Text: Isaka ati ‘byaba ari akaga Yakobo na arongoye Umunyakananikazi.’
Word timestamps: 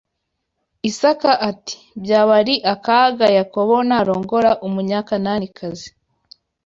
Isaka 0.89 1.31
ati 1.49 1.75
‘byaba 2.03 2.31
ari 2.41 2.55
akaga 2.73 3.25
Yakobo 3.37 3.75
na 3.87 3.95
arongoye 4.01 4.51
Umunyakananikazi.’ 4.67 5.89